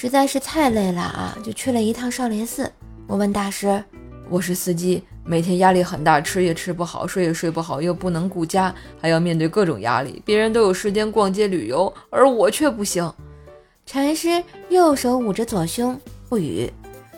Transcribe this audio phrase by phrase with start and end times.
[0.00, 2.70] 实在是太累了啊，就去了一趟少林寺。
[3.08, 3.82] 我问大师
[4.30, 10.22] ：“我是司机，每天压力很大，吃也吃不好，睡也睡不好，又不能顾家，还要面对各种压力。
[10.24, 13.12] 别人都有时间逛街旅游，而我却不行。”
[13.86, 16.72] 禅师右手捂着左胸，不语。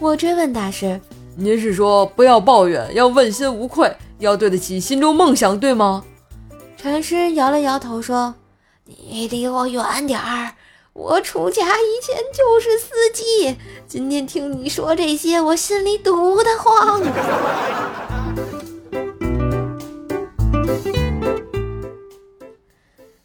[0.00, 0.98] 我追问大师
[1.36, 6.02] ：“您是说不要抱怨，要问心无愧，要对得起心中梦想，对吗？”
[6.80, 8.34] 禅师摇了摇头说
[8.88, 10.52] ：“你离我远点儿。”
[10.94, 13.56] 我出家以前就是司机，
[13.88, 17.02] 今天听你说这些，我心里堵得慌。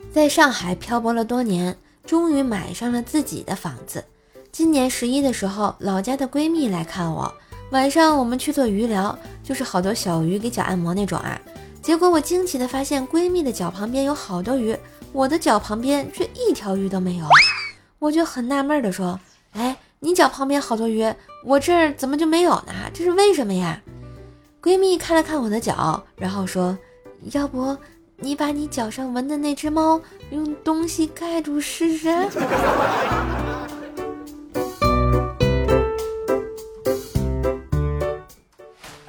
[0.10, 4.06] 在上海漂泊了多年，终于买上了自己的房子。
[4.50, 7.32] 今年十一的时候，老家的闺蜜来看我，
[7.72, 11.40] 晚上我们去做鱼疗，就是好多小鱼给脚按摩那种啊。
[11.82, 14.76] 结果我惊奇的发现，闺蜜的脚旁边有好多鱼，
[15.12, 17.26] 我的脚旁边却一条鱼都没有。
[18.00, 19.20] 我就很纳闷的说
[19.54, 21.12] ：“哎，你脚旁边好多鱼，
[21.44, 22.74] 我这儿怎么就没有呢？
[22.94, 23.82] 这是为什么呀？”
[24.62, 26.78] 闺蜜看了看我的脚，然后说
[27.34, 27.76] ：“要不
[28.18, 30.00] 你把你脚上纹的那只猫
[30.32, 32.08] 用东西盖住试试？”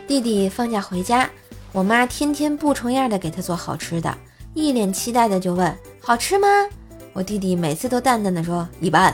[0.06, 1.28] 弟弟放假回家，
[1.72, 4.16] 我妈天天不重样的给他做好吃的，
[4.54, 6.48] 一脸期待的就问：“好吃吗？”
[7.18, 9.12] 我弟弟每次都淡淡的说一般，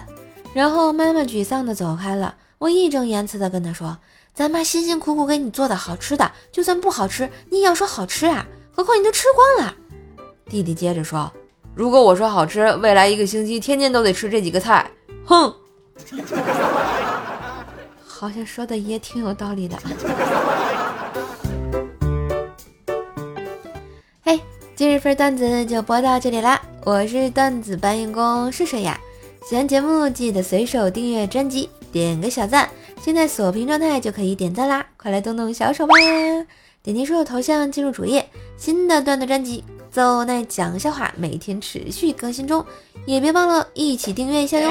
[0.52, 2.34] 然后妈妈沮丧的走开了。
[2.58, 3.96] 我义正言辞的跟他说
[4.34, 8.46] ：“咱妈辛辛苦苦给你做的好吃的，就算不好吃，你也要说好吃啊！
[8.70, 9.74] 何况你都吃光了。”
[10.50, 11.32] 弟弟接着说
[11.74, 14.90] ：“如果我说好吃，未来一个星期天天都得吃这几个菜。”
[15.24, 15.50] 哼，
[18.06, 19.78] 好像说的也挺有道理的。
[24.20, 24.38] 嘿，
[24.76, 26.60] 今日份段子就播到这里啦。
[26.84, 29.00] 我是段子搬运工是谁呀？
[29.48, 32.68] 喜欢节目记得随手订阅专辑，点个小赞。
[33.00, 35.94] 现在锁屏状态就可以点赞啦，快来动动小手吧！
[36.82, 39.64] 点击书友头像进入主页，新的段子专辑
[39.94, 42.62] 《邹奈讲笑话》每天持续更新中，
[43.06, 44.70] 也别忘了一起订阅一下哟。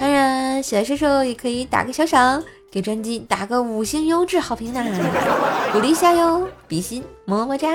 [0.00, 4.84] 当然，喜欢射手也可以打个小赏，给专辑打个五星优质好评呢，
[5.72, 7.68] 鼓励一下哟，比心么么哒！